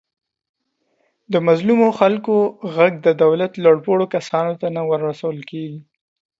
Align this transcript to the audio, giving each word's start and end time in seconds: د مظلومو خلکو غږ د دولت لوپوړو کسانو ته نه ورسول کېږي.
د 1.31 1.35
مظلومو 1.47 1.87
خلکو 1.99 2.35
غږ 2.75 2.93
د 3.05 3.07
دولت 3.23 3.51
لوپوړو 3.63 4.05
کسانو 4.15 4.53
ته 4.61 4.67
نه 4.75 4.81
ورسول 4.91 5.37
کېږي. 5.49 5.81